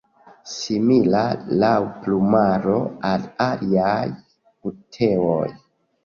Simila 0.51 1.19
laŭ 1.63 1.73
plumaro 2.05 2.77
al 3.09 3.27
aliaj 3.49 3.99
buteoj. 4.63 5.43